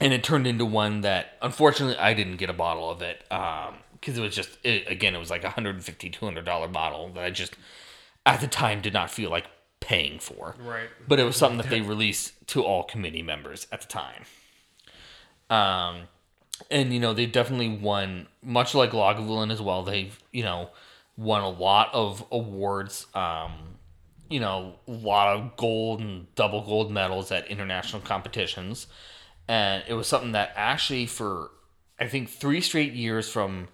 and 0.00 0.12
it 0.12 0.24
turned 0.24 0.46
into 0.46 0.64
one 0.64 1.02
that 1.02 1.36
unfortunately 1.42 1.96
I 1.98 2.14
didn't 2.14 2.36
get 2.36 2.50
a 2.50 2.54
bottle 2.54 2.90
of 2.90 3.02
it 3.02 3.22
um 3.30 3.76
because 3.92 4.16
it 4.16 4.22
was 4.22 4.34
just 4.34 4.58
it, 4.64 4.90
again 4.90 5.14
it 5.14 5.18
was 5.18 5.30
like 5.30 5.42
a 5.42 5.48
150 5.48 6.10
200 6.10 6.44
dollar 6.44 6.66
bottle 6.68 7.10
that 7.10 7.22
I 7.22 7.30
just 7.30 7.54
at 8.24 8.40
the 8.40 8.48
time 8.48 8.80
did 8.80 8.92
not 8.94 9.10
feel 9.10 9.30
like 9.30 9.46
paying 9.90 10.20
for. 10.20 10.54
Right. 10.64 10.88
but 11.08 11.18
it 11.18 11.24
was 11.24 11.36
something 11.36 11.58
that 11.58 11.68
they 11.68 11.80
released 11.80 12.46
to 12.48 12.62
all 12.62 12.84
committee 12.84 13.22
members 13.22 13.66
at 13.72 13.80
the 13.80 13.88
time. 13.88 14.24
Um 15.50 16.02
and 16.70 16.94
you 16.94 17.00
know 17.00 17.12
they 17.12 17.26
definitely 17.26 17.70
won 17.70 18.28
much 18.40 18.72
like 18.72 18.92
Lagavulin 18.92 19.50
as 19.50 19.60
well 19.60 19.82
they've 19.82 20.16
you 20.30 20.44
know 20.44 20.70
won 21.16 21.42
a 21.42 21.48
lot 21.48 21.88
of 21.92 22.24
awards 22.30 23.06
um 23.14 23.52
you 24.28 24.38
know 24.38 24.76
a 24.86 24.92
lot 24.92 25.36
of 25.36 25.56
gold 25.56 26.00
and 26.00 26.32
double 26.36 26.62
gold 26.62 26.92
medals 26.92 27.32
at 27.32 27.48
international 27.48 28.00
competitions. 28.00 28.86
And 29.48 29.82
it 29.88 29.94
was 29.94 30.06
something 30.06 30.32
that 30.32 30.52
actually 30.54 31.06
for 31.06 31.50
I 31.98 32.06
think 32.06 32.28
three 32.28 32.60
straight 32.60 32.92
years 32.92 33.28
from 33.28 33.66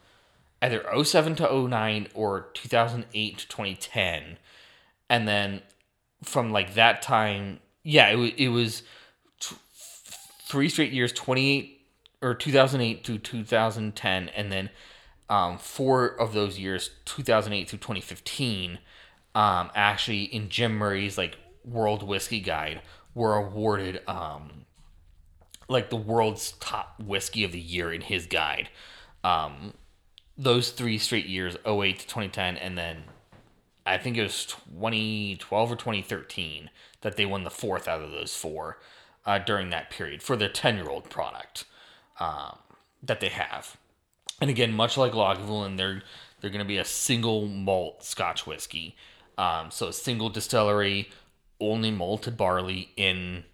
either 0.62 0.82
07 1.04 1.36
to 1.36 1.68
09 1.68 2.08
or 2.14 2.48
2008 2.54 3.38
to 3.38 3.48
2010 3.48 4.38
and 5.08 5.28
then 5.28 5.60
from 6.22 6.50
like 6.50 6.74
that 6.74 7.02
time 7.02 7.60
yeah 7.82 8.08
it, 8.08 8.34
it 8.36 8.48
was 8.48 8.82
t- 9.40 9.56
three 10.42 10.68
straight 10.68 10.92
years 10.92 11.12
28 11.12 11.80
or 12.22 12.34
2008 12.34 13.04
to 13.04 13.18
2010 13.18 14.28
and 14.30 14.52
then 14.52 14.70
um, 15.28 15.58
four 15.58 16.06
of 16.06 16.32
those 16.32 16.58
years 16.58 16.90
2008 17.04 17.68
through 17.68 17.78
2015 17.78 18.78
um, 19.34 19.70
actually 19.74 20.22
in 20.22 20.48
jim 20.48 20.72
murray's 20.72 21.18
like 21.18 21.36
world 21.64 22.02
whiskey 22.02 22.40
guide 22.40 22.80
were 23.14 23.34
awarded 23.34 24.00
um, 24.06 24.66
like 25.68 25.90
the 25.90 25.96
world's 25.96 26.52
top 26.52 27.00
whiskey 27.02 27.44
of 27.44 27.52
the 27.52 27.60
year 27.60 27.92
in 27.92 28.02
his 28.02 28.26
guide. 28.26 28.68
Um, 29.24 29.74
those 30.38 30.70
three 30.70 30.98
straight 30.98 31.26
years, 31.26 31.56
08 31.66 31.98
to 32.00 32.06
2010, 32.06 32.56
and 32.56 32.76
then 32.78 33.04
I 33.86 33.98
think 33.98 34.16
it 34.16 34.22
was 34.22 34.46
2012 34.46 35.72
or 35.72 35.76
2013 35.76 36.70
that 37.02 37.16
they 37.16 37.24
won 37.24 37.44
the 37.44 37.50
fourth 37.50 37.86
out 37.86 38.02
of 38.02 38.10
those 38.10 38.34
four 38.34 38.78
uh, 39.24 39.38
during 39.38 39.70
that 39.70 39.90
period 39.90 40.22
for 40.22 40.36
their 40.36 40.48
10 40.48 40.76
year 40.76 40.88
old 40.88 41.08
product 41.08 41.64
um, 42.18 42.58
that 43.02 43.20
they 43.20 43.28
have. 43.28 43.76
And 44.40 44.50
again, 44.50 44.72
much 44.72 44.96
like 44.96 45.12
Lagavulin, 45.12 45.76
they're 45.76 46.02
they're 46.40 46.50
going 46.50 46.64
to 46.64 46.68
be 46.68 46.78
a 46.78 46.84
single 46.84 47.46
malt 47.46 48.04
Scotch 48.04 48.46
whiskey. 48.46 48.94
Um, 49.38 49.70
so 49.70 49.88
a 49.88 49.92
single 49.92 50.28
distillery, 50.28 51.10
only 51.60 51.90
malted 51.90 52.36
barley 52.36 52.90
in 52.96 53.44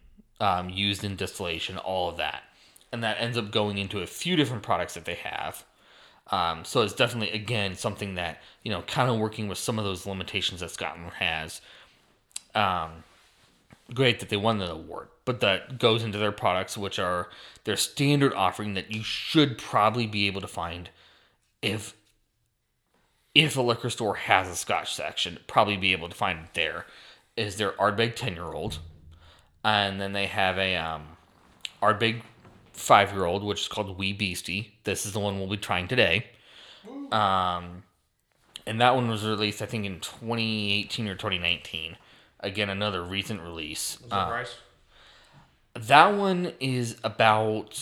um, 0.41 0.69
used 0.69 1.05
in 1.05 1.15
distillation, 1.15 1.79
all 1.79 2.09
of 2.09 2.17
that, 2.17 2.43
and 2.91 3.03
that 3.05 3.19
ends 3.21 3.39
up 3.39 3.53
going 3.53 3.79
into 3.79 4.01
a 4.01 4.07
few 4.07 4.35
different 4.35 4.63
products 4.63 4.95
that 4.95 5.05
they 5.05 5.15
have. 5.15 5.65
Um, 6.31 6.65
so 6.65 6.83
it's 6.83 6.95
definitely 6.95 7.31
again 7.31 7.75
something 7.75 8.15
that 8.15 8.41
you 8.63 8.71
know, 8.71 8.83
kind 8.83 9.11
of 9.11 9.19
working 9.19 9.49
with 9.49 9.59
some 9.59 9.79
of 9.79 9.85
those 9.85 10.07
limitations 10.07 10.61
that 10.61 10.71
Scotland 10.71 11.13
has. 11.19 11.61
Um, 12.55 13.05
great 13.93 14.21
that 14.21 14.29
they 14.29 14.37
won 14.37 14.59
the 14.59 14.71
award, 14.71 15.09
but 15.25 15.41
that 15.41 15.79
goes 15.79 16.03
into 16.03 16.19
their 16.19 16.33
products, 16.33 16.79
which 16.79 16.99
are 16.99 17.29
their 17.65 17.77
standard 17.77 18.33
offering 18.35 18.75
that 18.75 18.91
you 18.91 19.03
should 19.03 19.59
probably 19.59 20.07
be 20.07 20.27
able 20.27 20.41
to 20.41 20.49
find 20.49 20.91
if 21.61 21.95
if 23.35 23.57
a 23.57 23.63
liquor 23.63 23.89
store 23.89 24.15
has 24.15 24.47
a 24.49 24.55
Scotch 24.55 24.95
section, 24.95 25.39
probably 25.47 25.77
be 25.77 25.93
able 25.93 26.09
to 26.09 26.15
find 26.15 26.41
it 26.41 26.55
there. 26.55 26.87
Is 27.35 27.57
their 27.57 27.73
Ardbeg 27.73 28.15
ten 28.15 28.35
year 28.35 28.53
old, 28.53 28.79
and 29.65 30.01
then 30.01 30.13
they 30.13 30.27
have 30.27 30.59
a 30.59 30.77
um, 30.77 31.03
Ardbeg 31.81 32.23
five 32.73 33.13
year 33.13 33.25
old, 33.25 33.43
which 33.45 33.63
is 33.63 33.69
called 33.69 33.97
Wee 33.99 34.13
Beastie. 34.13 34.75
This 34.85 35.05
is 35.07 35.13
the 35.13 35.21
one 35.21 35.39
we'll 35.39 35.49
be 35.49 35.57
trying 35.57 35.89
today. 35.89 36.27
Um, 37.13 37.85
and 38.67 38.81
that 38.81 38.95
one 38.95 39.09
was 39.09 39.25
released, 39.25 39.61
I 39.63 39.67
think, 39.67 39.85
in 39.87 40.01
2018 40.01 41.09
or 41.09 41.15
2019. 41.15 41.97
Again, 42.41 42.69
another 42.71 43.03
recent 43.03 43.41
release. 43.41 43.99
What's 44.01 44.11
the 44.11 44.17
Uh, 44.17 44.29
price? 44.29 44.55
that 45.75 46.15
one 46.15 46.53
is 46.61 46.97
about 47.03 47.75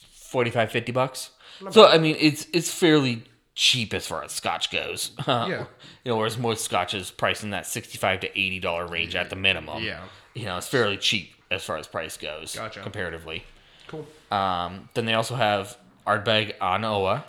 45 0.00 0.70
50 0.70 0.92
bucks. 0.92 1.30
So 1.70 1.86
I 1.86 1.98
mean, 1.98 2.16
it's 2.18 2.46
it's 2.52 2.72
fairly 2.72 3.22
cheap 3.54 3.94
as 3.94 4.06
far 4.06 4.24
as 4.24 4.32
scotch 4.32 4.70
goes. 4.70 5.12
Yeah. 5.26 5.66
You 6.04 6.10
know, 6.10 6.16
whereas 6.18 6.36
most 6.36 6.64
scotches 6.64 7.10
priced 7.10 7.44
in 7.44 7.50
that 7.50 7.66
65 7.66 8.20
to 8.20 8.38
80 8.38 8.60
dollar 8.60 8.86
range 8.86 9.14
at 9.14 9.30
the 9.30 9.36
minimum. 9.36 9.82
Yeah. 9.82 10.02
You 10.34 10.46
know, 10.46 10.58
it's 10.58 10.68
fairly 10.68 10.96
cheap 10.98 11.32
as 11.54 11.64
far 11.64 11.76
as 11.76 11.86
price 11.86 12.16
goes 12.16 12.54
Gotcha. 12.56 12.80
comparatively. 12.80 13.44
Cool. 13.86 14.06
Um, 14.30 14.88
then 14.94 15.04
they 15.06 15.14
also 15.14 15.34
have 15.34 15.76
Ardbeg 16.06 16.54
An 16.60 16.84
Oa, 16.84 17.24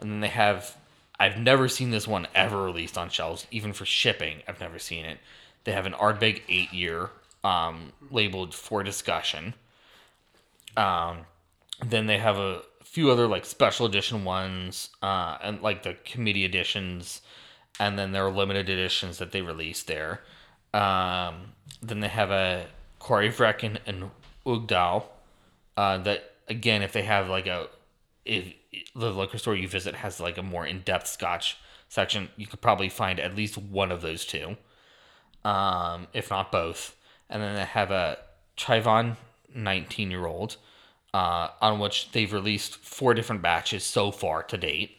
and 0.00 0.10
then 0.10 0.20
they 0.20 0.28
have. 0.28 0.76
I've 1.18 1.38
never 1.38 1.68
seen 1.68 1.90
this 1.90 2.08
one 2.08 2.26
ever 2.34 2.62
released 2.62 2.96
on 2.96 3.10
shelves, 3.10 3.46
even 3.50 3.74
for 3.74 3.84
shipping. 3.84 4.42
I've 4.48 4.60
never 4.60 4.78
seen 4.78 5.04
it. 5.04 5.18
They 5.64 5.72
have 5.72 5.84
an 5.84 5.92
Ardbeg 5.92 6.40
eight 6.48 6.72
year, 6.72 7.10
um, 7.44 7.92
labeled 8.10 8.54
for 8.54 8.82
discussion. 8.82 9.52
Um, 10.76 11.26
then 11.84 12.06
they 12.06 12.16
have 12.18 12.38
a 12.38 12.62
few 12.84 13.10
other 13.10 13.26
like 13.26 13.44
special 13.44 13.84
edition 13.86 14.24
ones, 14.24 14.90
uh, 15.02 15.36
and 15.42 15.60
like 15.60 15.82
the 15.82 15.94
committee 16.04 16.44
editions, 16.44 17.20
and 17.78 17.98
then 17.98 18.12
there 18.12 18.26
are 18.26 18.30
limited 18.32 18.70
editions 18.70 19.18
that 19.18 19.32
they 19.32 19.42
release 19.42 19.82
there. 19.82 20.22
Um, 20.72 21.52
then 21.82 22.00
they 22.00 22.08
have 22.08 22.30
a 22.30 22.66
Corryvreckan 23.00 23.78
and 23.86 24.10
Uigeadail. 24.46 25.04
Uh, 25.76 25.98
that 25.98 26.32
again, 26.48 26.82
if 26.82 26.92
they 26.92 27.02
have 27.02 27.28
like 27.28 27.46
a, 27.46 27.68
if 28.24 28.52
the 28.94 29.10
liquor 29.12 29.38
store 29.38 29.56
you 29.56 29.68
visit 29.68 29.96
has 29.96 30.20
like 30.20 30.38
a 30.38 30.42
more 30.42 30.66
in 30.66 30.80
depth 30.82 31.06
Scotch 31.08 31.56
section, 31.88 32.28
you 32.36 32.46
could 32.46 32.60
probably 32.60 32.88
find 32.88 33.18
at 33.20 33.34
least 33.36 33.58
one 33.58 33.90
of 33.92 34.02
those 34.02 34.24
two. 34.24 34.56
um, 35.44 36.06
if 36.12 36.30
not 36.30 36.52
both. 36.52 36.96
And 37.28 37.42
then 37.42 37.54
they 37.54 37.64
have 37.64 37.90
a 37.90 38.18
Chivon 38.56 39.16
19 39.54 40.10
year 40.10 40.26
old, 40.26 40.56
uh, 41.14 41.48
on 41.60 41.78
which 41.78 42.12
they've 42.12 42.32
released 42.32 42.76
four 42.76 43.14
different 43.14 43.42
batches 43.42 43.84
so 43.84 44.10
far 44.10 44.42
to 44.44 44.56
date, 44.58 44.98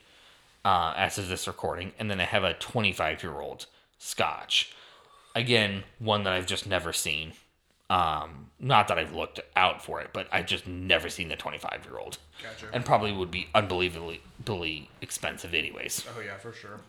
uh, 0.65 0.93
as 0.97 1.17
of 1.17 1.27
this 1.29 1.47
recording. 1.47 1.93
And 1.99 2.09
then 2.09 2.19
I 2.19 2.25
have 2.25 2.43
a 2.43 2.53
25 2.53 3.23
year 3.23 3.39
old 3.39 3.65
Scotch. 3.97 4.73
Again, 5.35 5.83
one 5.99 6.23
that 6.23 6.33
I've 6.33 6.47
just 6.47 6.67
never 6.67 6.91
seen. 6.93 7.33
Um, 7.91 8.47
not 8.59 8.87
that 8.89 8.97
I've 8.99 9.13
looked 9.15 9.39
out 9.55 9.83
for 9.83 10.01
it, 10.01 10.11
but 10.13 10.27
I've 10.31 10.45
just 10.45 10.67
never 10.67 11.09
seen 11.09 11.29
the 11.29 11.35
25 11.35 11.81
year 11.89 11.97
old. 11.97 12.19
Gotcha. 12.41 12.67
And 12.73 12.85
probably 12.85 13.11
would 13.11 13.31
be 13.31 13.47
unbelievably 13.55 14.89
expensive, 15.01 15.53
anyways. 15.53 16.05
Oh 16.15 16.21
yeah, 16.21 16.37
for 16.37 16.53
sure. 16.53 16.79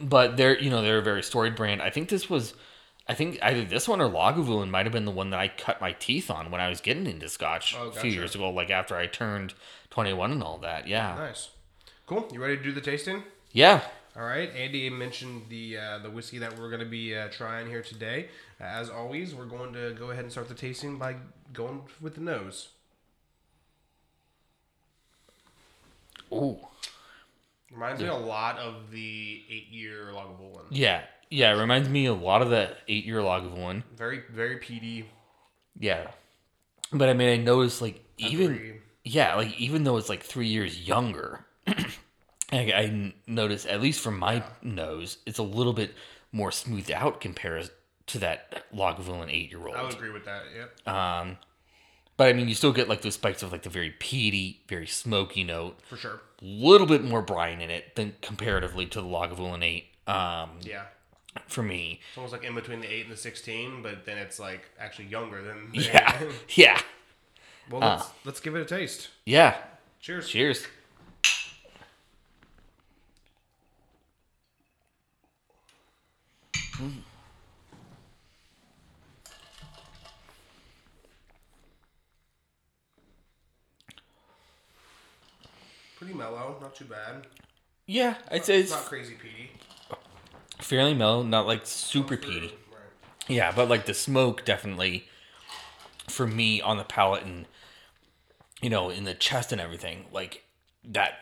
but 0.00 0.36
they're 0.36 0.58
you 0.58 0.70
know 0.70 0.82
they're 0.82 0.98
a 0.98 1.02
very 1.02 1.22
storied 1.22 1.54
brand. 1.54 1.82
I 1.82 1.90
think 1.90 2.08
this 2.08 2.28
was, 2.30 2.54
I 3.08 3.14
think 3.14 3.38
either 3.42 3.64
this 3.64 3.86
one 3.88 4.00
or 4.00 4.08
Lagavulin 4.08 4.70
might 4.70 4.86
have 4.86 4.92
been 4.92 5.04
the 5.04 5.10
one 5.10 5.30
that 5.30 5.40
I 5.40 5.48
cut 5.48 5.80
my 5.80 5.92
teeth 5.92 6.30
on 6.30 6.50
when 6.50 6.60
I 6.60 6.68
was 6.68 6.80
getting 6.80 7.06
into 7.06 7.28
Scotch 7.28 7.76
Oh, 7.78 7.88
a 7.88 7.92
few 7.92 8.10
years 8.10 8.34
ago, 8.34 8.50
like 8.50 8.70
after 8.70 8.96
I 8.96 9.06
turned 9.06 9.54
twenty 9.90 10.12
one 10.12 10.32
and 10.32 10.42
all 10.42 10.58
that. 10.58 10.86
Yeah, 10.88 11.14
Nice. 11.16 11.50
Cool. 12.06 12.28
You 12.32 12.40
ready 12.42 12.56
to 12.56 12.62
do 12.62 12.72
the 12.72 12.80
tasting? 12.80 13.22
yeah. 13.52 13.82
All 14.16 14.22
right. 14.24 14.50
Andy 14.54 14.90
mentioned 14.90 15.44
the 15.48 15.78
uh, 15.78 15.98
the 15.98 16.10
whiskey 16.10 16.38
that 16.38 16.58
we're 16.58 16.68
going 16.68 16.80
to 16.80 16.86
be 16.86 17.16
uh, 17.16 17.28
trying 17.28 17.68
here 17.68 17.82
today. 17.82 18.28
As 18.60 18.90
always, 18.90 19.34
we're 19.34 19.46
going 19.46 19.72
to 19.72 19.94
go 19.98 20.10
ahead 20.10 20.24
and 20.24 20.30
start 20.32 20.48
the 20.48 20.54
tasting 20.54 20.98
by 20.98 21.16
going 21.52 21.82
with 22.00 22.14
the 22.16 22.20
nose. 22.20 22.68
Ooh, 26.32 26.58
Reminds 27.70 28.00
me 28.02 28.08
a 28.08 28.14
lot 28.14 28.58
of 28.58 28.90
the 28.90 29.42
eight 29.50 29.68
year 29.70 30.08
Lagavulin. 30.12 30.64
yeah, 30.70 31.02
yeah. 31.30 31.54
It 31.54 31.60
reminds 31.60 31.88
me 31.88 32.06
a 32.06 32.14
lot 32.14 32.42
of 32.42 32.50
the 32.50 32.70
eight 32.88 33.04
year 33.04 33.20
Lagavulin. 33.20 33.82
Very 33.96 34.22
very 34.30 34.56
peaty. 34.56 35.06
Yeah, 35.78 36.08
but 36.92 37.08
I 37.08 37.14
mean, 37.14 37.28
I 37.28 37.36
noticed 37.42 37.80
like 37.82 38.02
even 38.18 38.52
Agree. 38.54 38.74
yeah, 39.04 39.34
like 39.36 39.58
even 39.58 39.84
though 39.84 39.96
it's 39.96 40.08
like 40.10 40.22
three 40.22 40.48
years 40.48 40.86
younger, 40.86 41.44
I, 42.52 42.72
I 42.72 43.14
notice, 43.26 43.64
at 43.66 43.80
least 43.80 44.00
from 44.00 44.18
my 44.18 44.42
nose, 44.62 45.18
it's 45.26 45.38
a 45.38 45.42
little 45.42 45.72
bit 45.72 45.94
more 46.32 46.52
smoothed 46.52 46.90
out 46.90 47.20
compared 47.20 47.70
to 48.08 48.18
that 48.18 48.64
Lagavulin 48.74 49.30
eight 49.32 49.50
year 49.50 49.66
old. 49.66 49.76
I 49.76 49.82
would 49.82 49.94
agree 49.94 50.10
with 50.10 50.24
that. 50.26 50.42
Yep. 50.56 50.94
Um, 50.94 51.38
but 52.16 52.28
I 52.28 52.32
mean, 52.34 52.48
you 52.48 52.54
still 52.54 52.72
get 52.72 52.88
like 52.88 53.00
those 53.02 53.14
spikes 53.14 53.42
of 53.42 53.52
like 53.52 53.62
the 53.62 53.70
very 53.70 53.90
peaty, 53.90 54.60
very 54.68 54.86
smoky 54.86 55.44
note, 55.44 55.78
For 55.88 55.96
sure. 55.96 56.20
A 56.40 56.44
little 56.44 56.86
bit 56.86 57.02
more 57.02 57.22
brine 57.22 57.60
in 57.60 57.70
it 57.70 57.94
than 57.96 58.14
comparatively 58.20 58.86
to 58.86 59.00
the 59.00 59.06
Lagavulin 59.06 59.62
eight. 59.64 59.86
Um, 60.06 60.50
Yeah. 60.62 60.84
for 61.46 61.62
me, 61.62 62.00
It's 62.10 62.18
almost 62.18 62.32
like 62.32 62.44
in 62.44 62.54
between 62.54 62.80
the 62.80 62.92
eight 62.92 63.04
and 63.04 63.12
the 63.12 63.16
sixteen, 63.16 63.82
but 63.82 64.04
then 64.04 64.18
it's 64.18 64.38
like 64.38 64.68
actually 64.78 65.06
younger 65.06 65.40
than. 65.42 65.70
Yeah, 65.72 66.20
yeah, 66.50 66.80
well, 67.70 67.80
let's, 67.80 68.04
let's 68.24 68.40
give 68.40 68.54
it 68.56 68.60
a 68.60 68.64
taste. 68.64 69.08
yeah. 69.24 69.56
Cheers. 70.00 70.28
Cheers. 70.28 70.66
Mm-hmm. 76.72 77.00
Pretty 85.96 86.14
mellow, 86.14 86.56
not 86.60 86.74
too 86.74 86.84
bad. 86.84 87.26
Yeah, 87.86 88.14
say 88.14 88.36
It's 88.36 88.48
it's 88.48 88.70
not 88.70 88.84
crazy 88.86 89.14
peaty. 89.14 89.50
fairly 90.60 90.94
mellow, 90.94 91.22
not 91.22 91.46
like 91.46 91.66
super 91.66 92.16
peaty. 92.16 92.54
Right. 92.70 93.28
Yeah, 93.28 93.52
but 93.54 93.68
like 93.68 93.86
the 93.86 93.94
smoke 93.94 94.44
definitely 94.44 95.08
for 96.08 96.26
me 96.26 96.60
on 96.60 96.76
the 96.78 96.84
palate 96.84 97.22
and 97.24 97.46
you 98.60 98.70
know 98.70 98.90
in 98.90 99.04
the 99.04 99.14
chest 99.14 99.52
and 99.52 99.60
everything, 99.60 100.06
like 100.12 100.44
that 100.84 101.14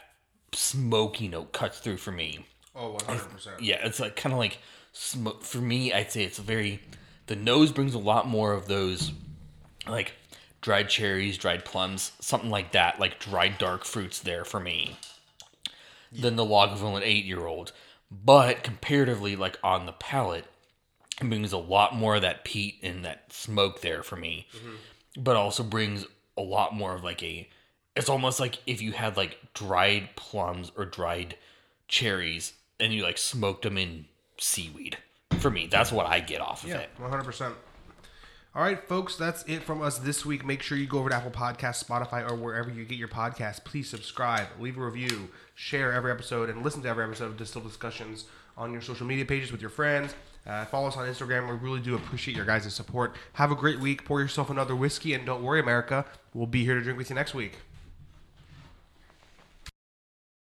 smoky 0.53 1.29
note 1.29 1.53
cuts 1.53 1.79
through 1.79 1.99
for 1.99 2.13
me. 2.13 2.47
Oh, 2.75 2.97
100%. 3.01 3.49
Yeah, 3.61 3.85
it's 3.85 4.01
like 4.01 4.17
kind 4.17 4.33
of 4.33 4.39
like 4.39 4.59
smoke 4.93 5.43
for 5.43 5.59
me. 5.59 5.93
I'd 5.93 6.13
say 6.13 6.25
it's 6.25 6.39
a 6.39 6.43
very 6.43 6.81
the 7.27 7.37
nose 7.37 7.71
brings 7.73 7.95
a 7.95 7.99
lot 7.99 8.27
more 8.27 8.53
of 8.53 8.67
those 8.67 9.13
like 9.87 10.13
dried 10.61 10.89
cherries, 10.89 11.39
dried 11.39 11.65
plums, 11.65 12.13
something 12.21 12.51
like 12.51 12.73
that, 12.73 13.01
like 13.01 13.19
dried 13.19 13.59
dark 13.59 13.85
fruits 13.85 14.19
there 14.19 14.45
for 14.45 14.61
me. 14.61 14.97
Than 16.13 16.35
the 16.35 16.45
Lagavulin 16.45 17.03
eight 17.05 17.25
year 17.25 17.47
old, 17.47 17.71
but 18.11 18.65
comparatively, 18.65 19.37
like 19.37 19.59
on 19.63 19.87
the 19.87 19.93
palate, 19.93 20.45
it 21.21 21.29
brings 21.29 21.53
a 21.53 21.59
lot 21.59 21.95
more 21.95 22.17
of 22.17 22.23
that 22.23 22.45
peat 22.45 22.81
and 22.83 23.05
that 23.05 23.33
smoke 23.33 23.81
there 23.81 24.03
for 24.03 24.17
me, 24.17 24.49
mm-hmm. 24.57 25.23
but 25.23 25.37
also 25.37 25.63
brings 25.63 26.05
a 26.37 26.43
lot 26.43 26.75
more 26.75 26.95
of 26.95 27.05
like 27.05 27.23
a. 27.23 27.49
It's 27.95 28.09
almost 28.09 28.41
like 28.41 28.59
if 28.67 28.83
you 28.83 28.91
had 28.91 29.17
like 29.17 29.39
dried 29.55 30.17
plums 30.17 30.73
or 30.77 30.85
dried 30.85 31.37
cherries 31.87 32.55
and 32.81 32.93
you 32.93 33.05
like 33.05 33.19
smoked 33.19 33.63
them 33.63 33.79
in 33.79 34.07
seaweed. 34.41 34.99
For 35.39 35.51
me, 35.51 35.67
that's 35.71 35.93
what 35.93 36.07
I 36.07 36.21
get 36.21 36.41
off 36.41 36.65
of 36.65 36.71
Yeah, 36.71 36.79
it. 36.79 36.91
100%. 37.01 37.53
All 38.53 38.63
right, 38.63 38.83
folks, 38.89 39.15
that's 39.17 39.45
it 39.45 39.63
from 39.63 39.81
us 39.81 39.99
this 39.99 40.27
week. 40.27 40.45
Make 40.45 40.61
sure 40.61 40.77
you 40.77 40.87
go 40.87 40.99
over 40.99 41.09
to 41.09 41.15
Apple 41.15 41.31
Podcasts, 41.31 41.85
Spotify, 41.85 42.29
or 42.29 42.35
wherever 42.35 42.69
you 42.69 42.85
get 42.85 42.99
your 42.99 43.07
podcasts. 43.09 43.63
Please 43.63 43.89
subscribe, 43.89 44.49
leave 44.59 44.77
a 44.77 44.85
review, 44.85 45.29
share 45.55 45.93
every 45.93 46.11
episode, 46.11 46.51
and 46.51 46.65
listen 46.65 46.83
to 46.83 46.89
every 46.89 47.05
episode 47.05 47.27
of 47.27 47.37
Distill 47.37 47.63
Discussions 47.63 48.25
on 48.59 48.73
your 48.73 48.83
social 48.83 49.07
media 49.07 49.25
pages 49.25 49.53
with 49.53 49.61
your 49.61 49.71
friends. 49.71 50.15
Uh, 50.45 50.65
follow 50.65 50.89
us 50.89 50.97
on 50.97 51.07
Instagram. 51.07 51.49
We 51.49 51.55
really 51.57 51.81
do 51.81 51.95
appreciate 51.95 52.37
your 52.37 52.45
guys' 52.47 52.75
support. 52.75 53.15
Have 53.35 53.53
a 53.53 53.55
great 53.55 53.79
week. 53.79 54.05
Pour 54.05 54.21
yourself 54.21 54.51
another 54.51 54.75
whiskey, 54.75 55.15
and 55.15 55.25
don't 55.25 55.45
worry, 55.45 55.61
America. 55.61 56.05
We'll 56.35 56.47
be 56.49 56.65
here 56.65 56.75
to 56.75 56.81
drink 56.83 56.99
with 56.99 57.09
you 57.09 57.15
next 57.15 57.35
week. 57.35 57.53